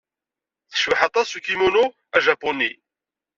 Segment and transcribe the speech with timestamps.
[0.71, 1.83] Tecbeḥ aṭas s ukimono
[2.17, 2.71] ajapuni.